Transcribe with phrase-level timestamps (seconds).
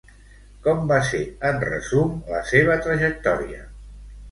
[0.67, 1.21] Com va ser,
[1.51, 3.65] en resum, la seva trajectòria?